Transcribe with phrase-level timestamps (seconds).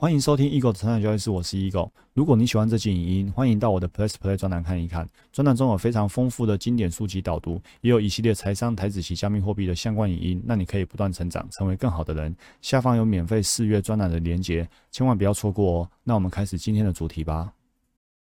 [0.00, 1.90] 欢迎收听 Eagle 的成长交易室，我是 Eagle。
[2.14, 5.08] 如果你喜欢这期影音，欢迎到我的 Plus Play 专栏看一看。
[5.32, 12.32] 专栏中有非常丰富的经典书籍导读，也有一系列财商、台子及加密货币的相关影音，让你可以不断成长，成为更好的人。
[12.62, 15.90] 下方有免费试阅专栏的连结，千万不要错过哦。
[16.04, 17.52] 那我们开始今天的主题吧。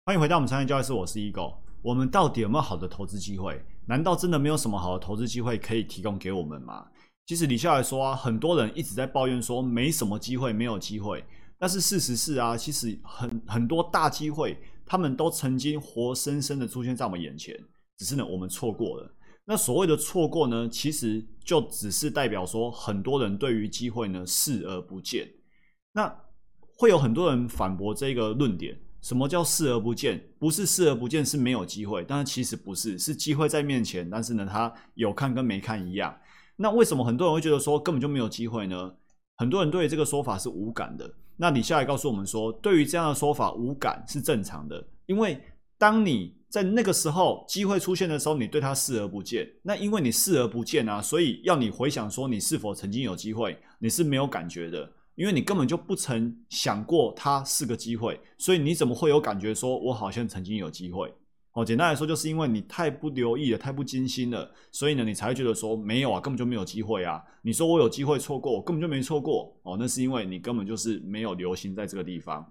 [0.04, 1.54] 欢迎回到我们成长交易室，我是 Eagle。
[1.80, 3.58] 我们到底有没有好的投资机会？
[3.86, 6.84] 难道真的没有什么好的投资机会可以提供给我们吗？
[7.24, 11.24] 其实李笑来说啊，很多人一直在抱怨说没什么机会，没有机会。
[11.58, 17.58] 但是事实是啊，其实很很多大机会，他们都曾经活生生的出现在我们眼前，
[17.96, 19.14] 只是呢我们错过了。
[19.46, 25.28] 那所谓的错过呢，其实就只是代表说，很多人对于机会呢视而不见。
[25.92, 26.14] 那
[26.76, 30.28] 会有很多人反驳这个论点：什么叫视而不见？
[30.38, 36.18] 不是视而不见是没有机会，但是其实不是，是机会在面前，但是呢他有看跟没看一样。
[36.56, 38.94] 那为什么很多人会觉得说根本就没有机会呢？
[39.36, 41.12] 很多人对这个说法是无感的。
[41.36, 45.40] 那你下来告诉我们说，对于这样的说法无感是正常的，因为
[45.76, 49.48] 当你在那个时候机会出现的时候，你对它视而不见。
[49.62, 61.12] 那因为你视而不见啊，所以要你回想说你是否曾经有机会，你是没有感觉的，因为你根本就不曾想过它是个机会，所以你怎么会有感觉说我好像曾经有机会？
[61.54, 67.22] 哦，简单来说，就是因为你太不留意了，太不精心了，所以呢，你才会觉得说没有啊，根本就没有机会啊。
[67.42, 72.44] 你说我有机会错过，我根本就没错过哦，那是因为你根本就是没有留心在这个地方。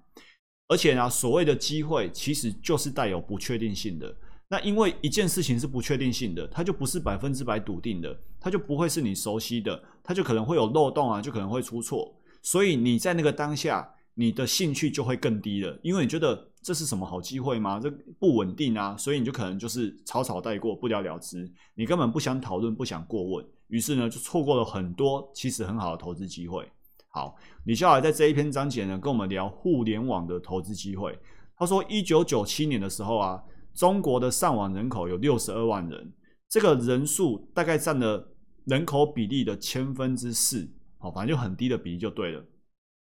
[0.70, 4.16] 而且呢，所谓的机会其实就是带有不确定性的。
[4.48, 12.16] 那因为一件事情是不确定性的，它就不是百分之百笃定的，它就不会是你熟悉的，它就可能会有漏洞啊，就可能会出错。
[12.42, 16.53] 所以你在那个当下，你的兴趣就会更低了，因为你觉得。
[16.64, 17.78] 这是什么好机会吗？
[17.78, 21.52] 这不稳定啊，所以你就可能就是草草带过，不了了之。
[21.76, 26.66] 你根本不想讨论，不想过问，于是呢，就错过了很多其实很好的投资机会。
[27.10, 31.20] 好，李笑来在这一篇章节呢，跟我们聊互联网的投资机会。
[31.58, 36.14] 他说，一九九七年的时候啊，中国的上网人口有六十二万人，
[36.48, 38.34] 这个人数大概占了
[38.66, 42.42] 人口比例的千分之四，好，反正就很低的比例就对了。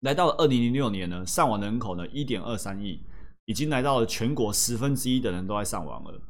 [0.00, 3.03] 来到了二零零六年呢，上网人口呢一点二三亿。
[3.47, 6.21] 已经来到了全国十分之一的人都在上网了，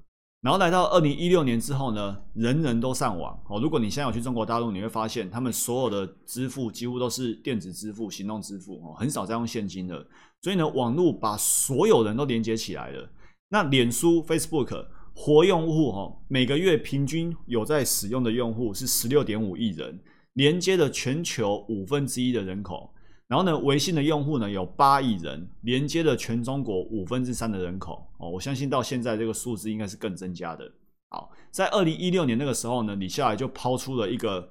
[0.41, 3.61] 然后来到二零一六年之后呢，人人都上网哦。
[3.61, 10.07] 如果你现在有去中国大陆，你会发现他们所有的支付几乎都是电子支付、行动支付哦，很少再用现金的。
[10.43, 13.09] 所以呢，网络把所有人都连接起来了。
[13.49, 20.03] 那脸书 （Facebook） 活用户哈，每个月平均有在使用的用户是十六点五亿人，
[20.35, 22.91] 连接了全球五分之一的人口。
[23.27, 28.29] 然后呢，微信的用户呢有八亿人，连接了全中国五分之三的人口哦。
[28.29, 30.71] 我相信到现在这个数字应该是更增加的。
[31.09, 34.47] 好，在二零一六年那个时候呢，李笑来就抛出了一个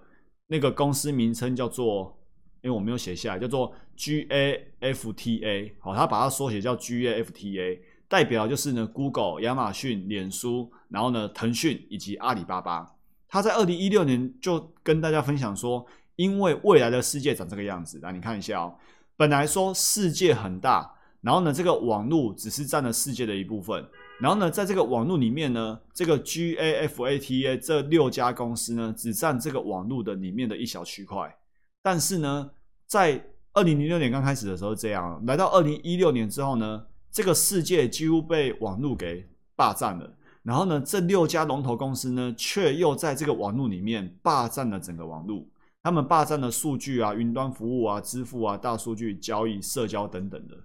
[0.47, 2.17] 那个公司名称叫做，
[2.63, 5.73] 因为我没有写下来，叫做 GAFTA。
[5.79, 12.95] 好，他把它缩写叫 GAFTA，代表就是呢，Google、亚马逊、脸书，然后呢，腾讯以及阿里巴巴。
[13.29, 15.85] 他在二零一六年就跟大家分享说。
[16.15, 18.75] 因为未来的世界长这个样子，来你看一下哦。
[19.15, 20.91] 本来说世界很大，
[21.21, 23.85] 然后呢，这个网络只是占了世界的一部分。
[24.19, 31.35] 然后呢，在这个网络里面呢，这个 GAFATA 这六家公司呢，只占这个网络的里面的一小区块。
[31.81, 32.49] 但是呢，
[32.87, 40.11] 在二零零六年刚开始的时候这样，来到二零一六年之后呢，这个世界几乎被网络给霸占了。
[40.43, 45.45] 然后呢，这六家龙头公司呢，却又在这个网络里面霸占了整个网络。
[45.83, 50.55] 他们霸占了数据啊、云端服务啊、支付啊、大数据交易、社交等等的，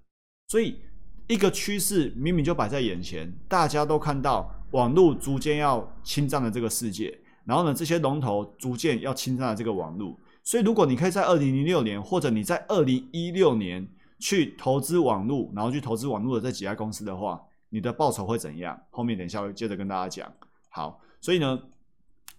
[0.46, 0.78] 所以
[1.26, 10.16] 一个趋势明明就摆在眼前，大家都看到网络逐渐要侵占了这个世界，然后呢，这些龙头逐渐要侵占了这个网络。
[10.44, 13.86] 所以，如果你可以在二零零六年或者你在二零一六年
[14.20, 18.80] 去投资网络，然后去投资网络的这几家公司的话，你的报酬会怎样？
[18.90, 20.32] 后面等一下会接着跟大家讲。
[20.70, 21.60] 好，所以呢，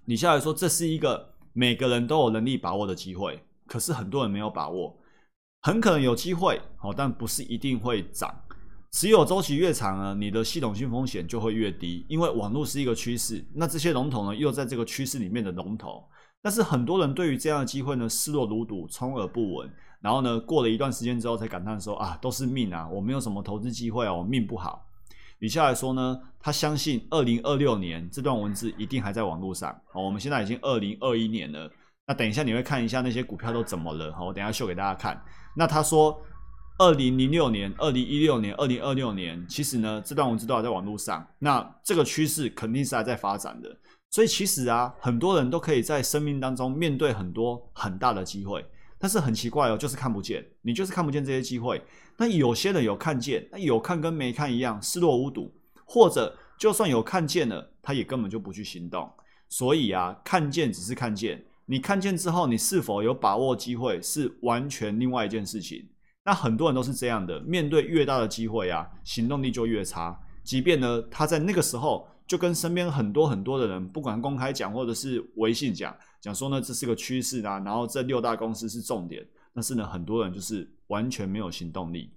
[0.06, 1.36] 你下来说这是一个。
[1.54, 4.98] 每个人都有能力把握的机会，可是很多人没有把握，
[5.62, 8.34] 很可能有机会，好，但不是一定会涨。
[8.92, 16.04] 持有周期越长呢，你的系统性风险就会越低，因为网络是一个趋势，那这些龙头呢又在这个趋势里面的龙头，
[16.42, 19.72] 但是很多人对于这样的机会呢视若如睹，充耳不闻，
[20.02, 24.89] 然后呢过了一段时间之后才感叹说啊，都是命啊，我没有什么投资机会啊，我命不好。
[25.40, 29.74] 李下来说呢，他相信二零二六年这段文字一定还在网络上。
[29.92, 31.70] 好，我们现在已经二零二一年了。
[32.06, 34.14] 那等一下你会看一下那些股票都怎么了。
[34.14, 35.22] 好，我等下秀给大家看。
[35.56, 36.20] 那他说，
[36.78, 41.26] 二零零六年、二零一六年、二零二六年，其实呢这段文字都还在网络上。
[41.40, 43.70] 那这个趋势肯定是还在发展的。
[44.10, 48.66] 所以其实啊，很多人都可以在生命当中面对很多很大的机会，
[49.00, 51.82] 但是很奇怪哦，就是看不见，你就是看不见这些机会。
[52.18, 55.56] 那有些人有看见，那有看跟没看一样，视若无睹，
[55.86, 59.10] 或者就算有看见了，他也根本就不去行动。
[59.48, 65.88] 所以啊，看见只是看见，你看见之后，你是否有把握机会，是完全另外一件事情。
[66.26, 70.20] 那很多人都是这样的，面对越大的机会啊，行动力就越差。
[70.44, 79.28] 即便呢，他在那个时候就跟身边很多很多的人，不管公开讲或者是微信讲，讲说呢这是个趋势啊，然后这六大公司是重点。
[79.52, 82.14] 但是呢，很多人就是完全没有行动力。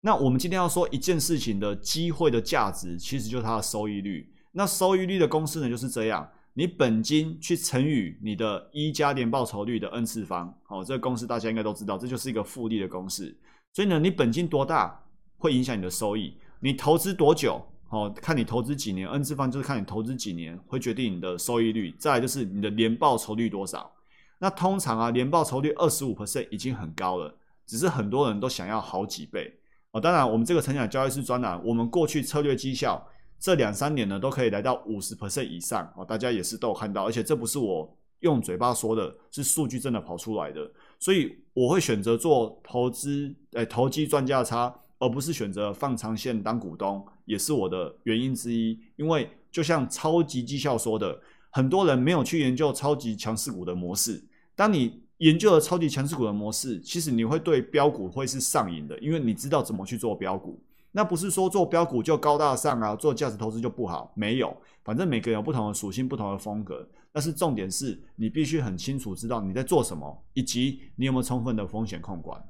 [0.00, 4.32] 那我们今天要说一件事情的机会的价值，其实就是它的收益率。
[4.52, 6.26] 那收益率的公式呢就是这样。
[6.54, 13.36] 你本金去乘以你的一加年报酬率的 n 次方，好，这个公式大家应该都知道，这就是一个复利的公式。
[13.74, 14.98] 所以呢，你本金多大
[15.36, 17.62] 会影响你的收益，你投资多久，
[17.92, 21.94] 哦，看你投资几年，n 次方就是看你投资几年会决定你的收益率。
[21.98, 23.92] 再来就是你的年报酬率多少。
[24.38, 27.34] 那通常啊，年报酬率二十五 percent 已经很高了，
[27.66, 29.52] 只是很多人都想要好几倍。
[29.90, 33.06] 哦，当然我们这个成长交易师专栏，我们过去策略绩效。
[33.38, 48.78] 这两三年呢，都可以来到五十 percent 以上哦，大家也是都有看到，而且这不是我用嘴巴说的，是数据真的跑出来的，所以我会选择做投资，诶，投机赚价差，而不是选择放长线当股东，也是我的原因之一。
[48.94, 51.20] 因为就像超级绩效说的，
[51.50, 60.62] 很多人没有去研究超级强势股的模式，当你研究了超级强势股的模式，其实你会对标股会是上瘾的，因为你知道怎么去做标股。
[60.92, 66.88] 那不是说做标股就高大上啊，做价值投资就不好，没有，反正每个人有不同的属性、不同的风格。
[67.10, 72.40] 但是重点是你必须很清楚知道你在做什么，以及你有没有充分的风险控管。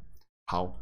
[0.47, 0.77] 好，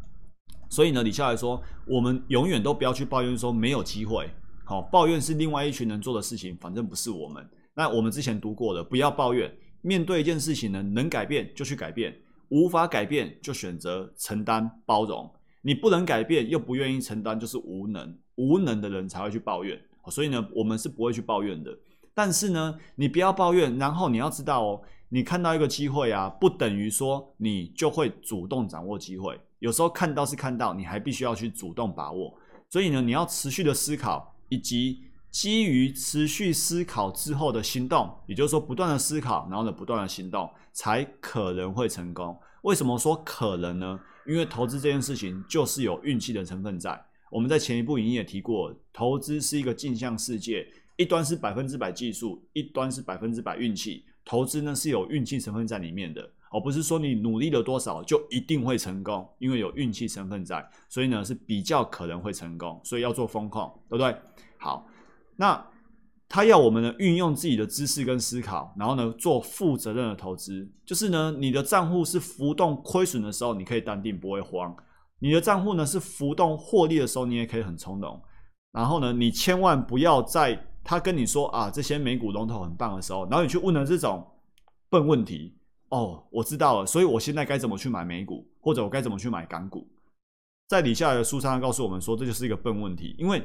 [0.71, 4.31] 所以呢，李笑来说，我们永远都不要去抱怨说没有机会。
[4.65, 7.45] 好，抱怨是另外一群人做的事情，反正不是我们。
[7.75, 9.53] 那我们之前读过的，不要抱怨。
[9.83, 12.17] 面对一件事情呢，能改变就去改变，
[12.51, 15.29] 无法改变就选择承担、包容。
[15.63, 18.17] 你不能改变，又不愿意承担，就是无能。
[18.37, 19.79] 无能的人才会去抱怨，
[20.09, 21.77] 所以呢，我们是不会去抱怨的。
[22.15, 29.39] 但是呢，你不要抱怨，然后你要知道哦，你看到一个机会啊，不等于说你就会主动掌握机会。
[29.61, 32.37] 有时候看到是看到，你还必须要去主动把握。
[32.69, 42.37] 所以呢，你要持续的思考，以及基于持续思考之后的行动，也就是说，不断的思考，然后呢，不断的行动，才可能会成功。
[42.63, 44.01] 为什么说可能呢？
[44.27, 47.01] 因为投资这件事情就是有运气的成分在。
[47.31, 50.67] 我们在前一部影也提过，投资是一个镜像世界，
[50.97, 54.05] 一端是百分之百技术，一端是百分之百运气。
[54.25, 64.15] 投资呢是有运气成分在里面的，而不是说你努力了多少就一定会成功，因为有运气成分在，所以呢是比较可能会成功，所以要做风控，对不对？
[64.59, 64.87] 好，
[65.37, 65.67] 那。
[66.33, 70.71] 他要我们呢运用自己的知识跟思考，然后呢做负责任的投资。
[70.87, 74.73] 就是呢，你的账户是浮动亏损的时候，你可以淡定不会慌；
[75.19, 78.23] 你的账户呢是浮动获利的时候，你也可以很从容。
[78.71, 84.25] 然后呢，你千万不要在他跟你说啊这些美股龙头很棒的时候，然后你去问了这种
[84.89, 85.59] 笨问题。
[85.91, 89.87] 哦，我知道了，所以我现在该怎么去买美股，或者我该怎么去买港股？
[90.67, 93.43] 在底下的书上告诉我们说，这就是一个笨问题，因为。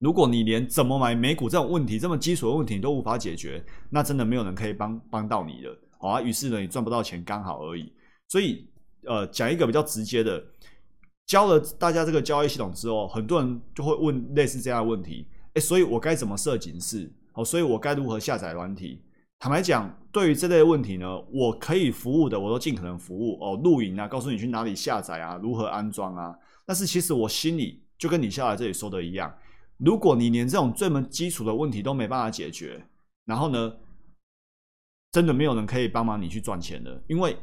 [0.00, 6.20] 如果你连怎么买美股这种问题这么基础的问题你都无法解决，那真的没有人可以帮帮到你的，好啊。
[6.20, 7.90] 于是呢，你赚不到钱刚好而已。
[8.28, 8.68] 所以，
[9.06, 10.44] 呃，讲一个比较直接的，
[11.26, 17.10] 教了大家这个交易系统之后，很多人就会问类似这样的问题：，诶，所以我该怎么设警示？
[17.32, 19.00] 哦，所以我该如何下载软体？
[19.38, 26.32] 坦白讲，对于这类问题呢，我可以服务的，我都尽可能服务哦，录影啊，告诉你去哪里下载啊，如何安装啊。
[26.64, 29.34] 但是其实我心里就跟你下来这里说的一样。
[29.76, 32.80] 如果你连这种最门基础的问题都没办法解决，
[33.24, 33.74] 然后呢，
[35.10, 37.36] 真的没有人可以帮忙你去赚钱的，因为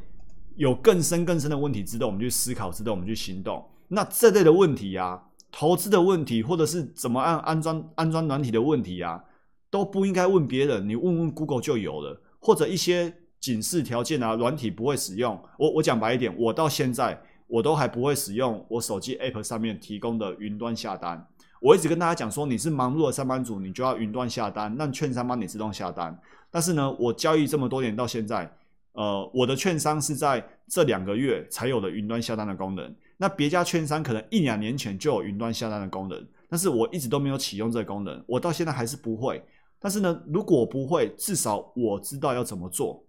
[0.56, 3.62] 有更深更深的问题值得我们去思考，值得我们去行动。
[3.88, 9.22] 那这类的问题啊，投资的问题，或者是怎么按安装安装软体的问题啊，
[9.70, 15.40] 都不应该问别人，你问问 Google 就有了，或者一些警示条件啊，软体不会使用。
[15.56, 21.24] 我我讲白一点，我到现在我都还不会使用我手机 App 上面提供的云端下单。
[21.60, 26.20] 我一直跟大家讲说，你是忙碌的上班族，你就要云端下单，让券商帮你自动下单。
[26.50, 28.52] 但是呢，我交易这么多年到现在，
[28.94, 32.92] 呃，我的券商是在这两个月才有了云端下单的功能。
[33.16, 39.40] 那别家券商可能一两年前就有云端下单的功能，但是我一直都没有启用这个功能，我到现在还是不会。
[39.82, 43.04] 但是呢，如果不会，至少我知道要怎么做。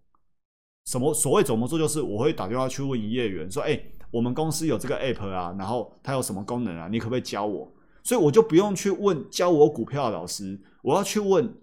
[0.86, 6.90] 什么所谓怎么做，就是我会打电话去问营业员说：“哎，我们公司有这个 app 啊，然后它有什么功能啊？
[6.92, 7.72] 你可不可以教我？”
[8.04, 11.56] 所以我就不用去问教我股票的老师，我要去问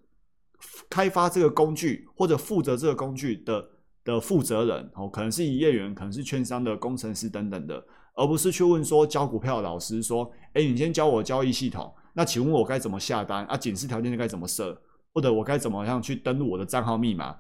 [0.89, 3.69] 开发这个工具或者负责这个工具的
[4.05, 13.55] 的负责人哦，可能是营业员，可能是券商的工程师等等的，而不是去问说教股票的老师说，哎，你先教我交易系统，那请问我该怎么下单啊？
[13.55, 14.81] 警示条件该怎么设，
[15.13, 17.37] 或者我该怎么样去登录我的账号密码？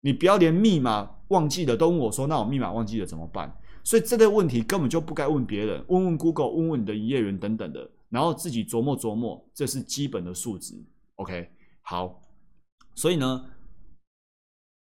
[0.00, 3.54] 你不要连密码忘记了都问我说，那我密码忘记了怎么办？
[3.82, 10.74] 所以这类问题根本就不该问别人，问问 Google，问问你的营业员等等的，然后自己琢磨琢磨，这是基本的素质。
[11.16, 11.48] OK，
[11.82, 12.22] 好，
[12.94, 13.46] 所以呢。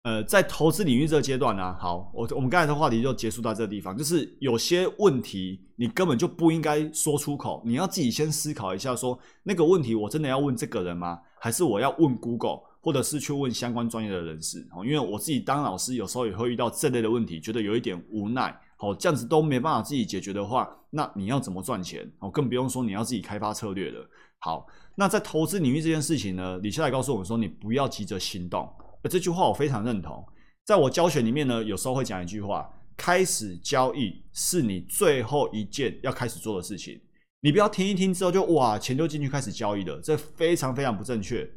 [0.05, 3.95] 呃，在投资领域这个阶段呢，好，我我们刚才的话题就结束到这个地方。
[3.95, 11.21] 就是有些问题你根本就不应该说出口，你要自己先思考一下，说那个问题我真的要问这个人吗？
[11.41, 14.61] 还是我要问 Google，或者是去问相关专业的人士？
[14.77, 18.55] 哦，因为我自己当老师，有时候也会遇到这类的问题，觉得有一点无奈。
[18.77, 22.11] 好，这样子都没办法自己解决的话，那你要怎么赚钱？
[22.19, 24.09] 哦，更不用说你要自己开发策略了。
[24.39, 28.71] 好，那在投资领域这件事情呢，李下来告诉我们说，你不要急着行动。
[29.05, 30.23] 这句话我非常认同，
[30.65, 37.01] 在我教学里面呢，有时候会讲一句话：开始交易是你最后一件要开始做的事情。
[37.41, 41.49] 你不要听一听之后就哇钱就进去开始交易了，这非常非常不正确。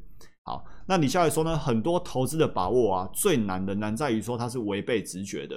[0.44, 1.58] 好，那你下来说呢？
[1.58, 5.56] 很多投资的把握啊，最难的难在于说它是违背直觉的，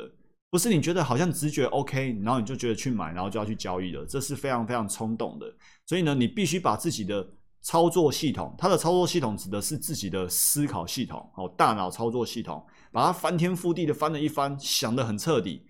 [0.50, 5.46] 不是你觉得好像直觉 OK，然后你就觉得去买，然后就要去交易了，这是非常非常冲动的。
[5.86, 7.26] 所以呢，你必须把自己的。
[7.62, 15.65] 操作系统，它的操作系统指的是自己的思考系统哦，大脑操作系统，把它翻天覆地的翻了一番，想得很彻底。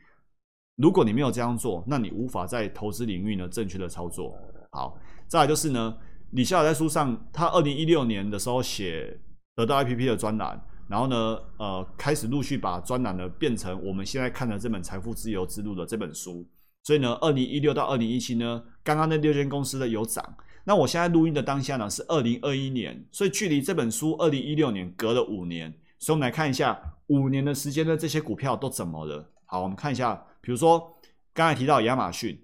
[0.76, 4.36] 如果你没有这样做，那你无法在投资领域呢正确的操作。
[4.70, 5.96] 好，再来就是呢，
[6.32, 9.18] 李笑来在书上，他二零一六年的时候写
[9.54, 16.46] 得到 APP 的专栏，然后呢，呃，开始陆续把专栏呢变成我们现在看的这本《财富自由之路》的这本书。
[16.82, 20.36] 所以呢，二零一六到二零一七呢，刚刚那六间公司的有涨。
[20.64, 29.32] 那我现在录音的当下呢是二零二一年，所以距离这本书二零一六年隔了五年，所以我们来看一下五年的时间的这些股票都怎么了。
[29.46, 30.96] 好，我们看一下，比如说
[31.34, 32.40] 刚才提到亚马逊，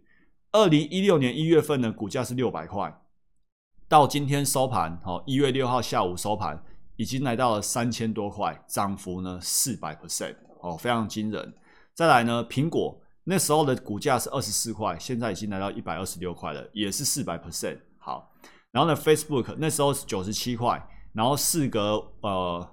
[0.50, 2.92] 二零一六年一月份的股价是六百块，
[3.86, 6.60] 到今天收盘，好，一月六号下午收盘
[6.96, 11.54] 已经来到了三千多块，涨幅呢四百 percent，哦，非常惊人。
[11.94, 17.78] 再来呢，苹果那时候的股价是二十四块，现在已经来到一百二十六块了，也是四百 percent。
[17.98, 18.32] 好，
[18.72, 22.68] 然后呢，Facebook 那时候是九十七块，然后事隔呃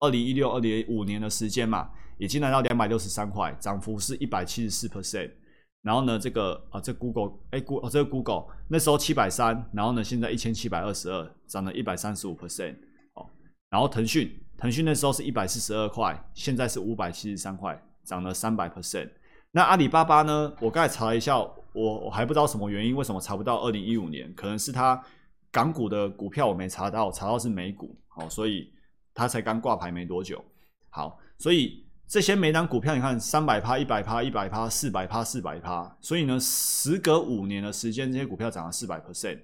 [0.00, 1.88] 二零一六、二零五年的时间嘛，
[2.18, 5.30] 已经来到两百六十三块，涨幅是一百七十四 percent。
[5.82, 12.76] 然后呢，这个啊，这 Google 哎，Google 这个 Google 那时候七百三，然后呢，现在一千七百二十二，涨了一百三十五 percent。
[13.14, 13.26] 哦，
[13.70, 19.08] 然后腾讯，腾讯那时候是一百四十二块，现在是五百七十三块，涨了三百 percent。
[19.52, 20.52] 那阿里巴巴呢？
[20.60, 21.38] 我刚才查了一下。
[21.74, 24.32] 我我还不知道什么原因，为什么查不到二零一五年？
[24.34, 25.00] 可能是他
[25.52, 28.72] 港股的股票我没查到，查到是美股，好，所以
[29.14, 30.42] 他才刚挂牌没多久。
[30.88, 39.38] 好，所以这些每档股票，你看三百趴、一百趴、一百趴、四百趴、四百趴，所以呢，时隔五年的时间，这些股票涨了四百 percent。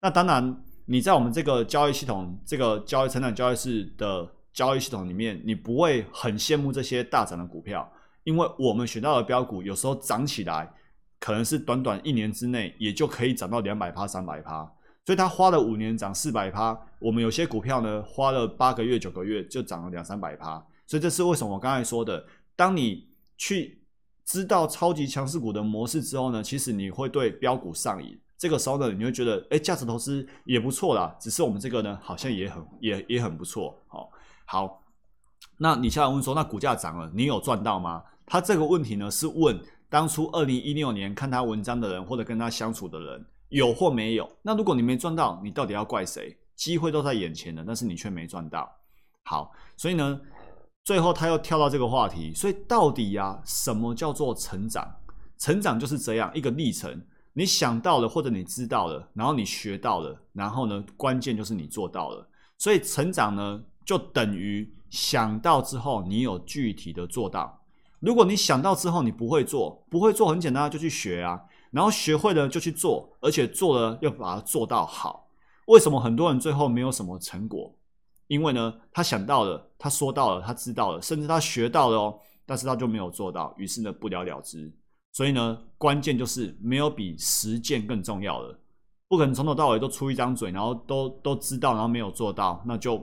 [0.00, 7.86] 那当然，你在我们这个交易系统、这个交易成长交易室的交易系统里面，你不会很羡慕这些大涨的股票，
[8.24, 10.72] 因为我们选到的标股有时候涨起来。
[11.18, 14.70] 可能是短短一年之内，也就可以涨到两百趴、三百趴，
[15.06, 16.78] 所以他花了五年涨四百趴。
[16.98, 20.62] 我们有些股票呢，花了八个月、九个月就涨了两三百趴。
[20.86, 22.24] 所以这是为什么我刚才说的，
[22.54, 23.82] 当你去
[24.24, 28.18] 知道超级强势股的模式之后呢，其实你会对标股上瘾。
[28.38, 31.16] 这个时候呢，你会觉得，哎，价值投资也不错啦。
[31.18, 33.82] 只是我们这个呢，好像也很也也很不错。
[33.88, 34.10] 好，
[34.44, 34.82] 好，
[35.58, 38.02] 那你现在问说，那股价涨了，你有赚到吗？
[38.26, 39.58] 他这个问题呢，是问。
[39.88, 44.28] 当初二零一六年看他文章的人，或者跟他相处的人，有或没有？
[44.42, 46.36] 那如果你没赚到，你到底要怪谁？
[46.56, 48.68] 机会都在眼前的，但是你却没赚到。
[49.22, 50.20] 好，所以呢，
[50.86, 52.32] 最后他又跳到这个话题。
[52.32, 54.88] 所以到底呀，什么叫做成长？
[55.36, 57.02] 成长就是这样一个历程。
[57.32, 62.26] 你想到了，或者你知道了，然后你学到了，然后呢，关键就是你做到了。
[62.56, 67.60] 所以成长呢，就等于想到之后，你有具体的做到。
[67.98, 75.26] 如果你想到之后你不会做，不会做很简单，就去学啊，然后学会了就去做，而且做了要把它做到好。
[75.66, 77.74] 为什么很多人最后没有什么成果？
[78.26, 84.72] 因为呢，他想到了，他说到了，他知道了，甚至他学到了哦，但是他就没有做到，于是呢不了了之。
[85.12, 88.58] 所以呢，关键就是没有比实践更重要的，
[89.08, 92.98] 不可能从头到尾都出一张嘴，然后都都知道，然后没有做到，那就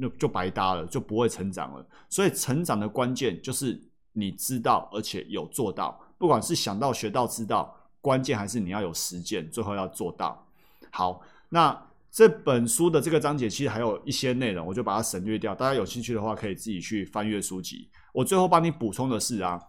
[0.00, 1.86] 就就白搭了，就不会成长了。
[2.08, 3.80] 所以成长的关键就是。
[4.18, 10.42] 你知道，而且有做到，不管是想到、学到、知道，关键还是你要有实践，最后要做到。
[10.90, 11.78] 好，那
[12.16, 15.54] 这本书的这个章节其实还有一些内容，我就把它省略掉。
[15.54, 17.90] 大家有兴趣的话，可以自己去翻阅书籍。
[18.14, 19.60] 我最后帮你补充的是啊，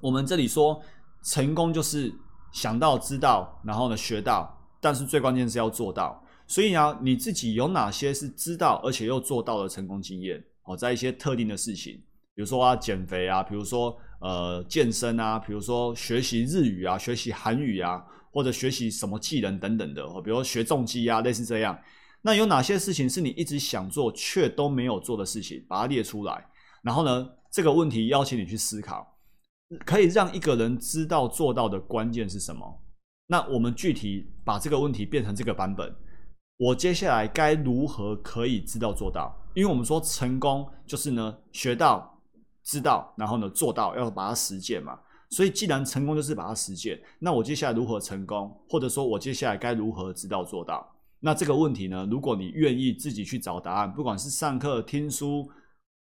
[0.00, 0.80] 我们这里说
[1.24, 2.14] 成功就是
[2.52, 6.24] 想到、知道，然后呢学到，但是最关键是要做到。
[6.46, 10.40] 所以啊，你自己有哪些是知道而且又做到的成功经验？
[10.66, 11.94] 哦，在一些特定的事情，
[12.32, 21.78] 比如说啊减肥啊，比如说呃健身啊，比如说学习日语啊，学习韩语啊，或者学习什么技能等等的，比如学重机啊，类似这样。
[22.22, 25.64] 那有哪些事情是你一直想做却都没有做的事情？
[25.68, 26.44] 把它列出来。
[26.82, 29.06] 然后呢，这个问题邀请你去思考，
[29.84, 32.66] 可以让一个人知道做到的关键是什么？
[33.28, 35.94] 那我们具体把这个问题变成这个版本。
[36.58, 39.32] 我接下来该如何可以知道做到？
[39.54, 42.15] 因为我们说成功就是呢，学到、
[42.66, 44.98] 知道，然后呢做到，要把它实践嘛。
[45.30, 48.54] 所以既然成功就是把它实践，那我接下来如何成功？
[48.68, 50.86] 或者说我接下来该如何知道做到？
[51.20, 55.48] 那这个问题呢，如果你愿意自己去找答案，不管是上课听书，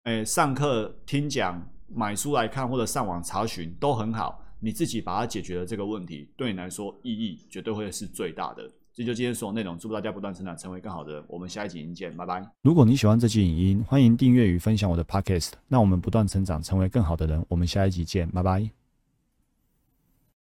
[0.04, 4.44] 诶，上课听讲、买书来看，或者上网查询，都很好。
[4.60, 8.70] 你自己把它解决了这个问题，对你来说意义绝对会是最大的。
[8.96, 11.24] 这就今天所有内容，祝福大家不断成长，成为更好的人。
[11.28, 12.42] 我们下一集影见，拜拜。
[12.62, 15.52] 如果你喜欢这期影音，欢迎订阅与分享我的 podcast。
[15.68, 17.46] 那我们不断成长，成为更好的人。
[17.50, 18.85] 我们下一集见，拜拜。